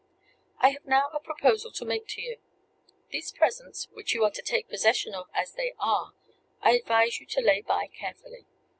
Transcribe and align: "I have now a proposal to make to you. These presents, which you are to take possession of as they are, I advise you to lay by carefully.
"I 0.57 0.69
have 0.69 0.83
now 0.85 1.09
a 1.13 1.19
proposal 1.19 1.71
to 1.73 1.85
make 1.85 2.07
to 2.07 2.21
you. 2.23 2.39
These 3.11 3.31
presents, 3.33 3.87
which 3.91 4.15
you 4.15 4.23
are 4.23 4.31
to 4.31 4.41
take 4.41 4.67
possession 4.67 5.13
of 5.13 5.27
as 5.31 5.51
they 5.53 5.75
are, 5.77 6.15
I 6.59 6.71
advise 6.71 7.19
you 7.19 7.27
to 7.27 7.39
lay 7.39 7.61
by 7.61 7.85
carefully. 7.85 8.47